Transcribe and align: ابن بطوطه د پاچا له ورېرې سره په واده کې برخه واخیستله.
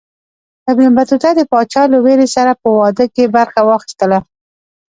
ابن 0.71 0.87
بطوطه 0.97 1.29
د 1.35 1.41
پاچا 1.51 1.83
له 1.91 1.97
ورېرې 2.03 2.27
سره 2.35 2.51
په 2.61 2.67
واده 2.79 3.05
کې 3.13 3.33
برخه 3.35 3.59
واخیستله. 3.65 4.19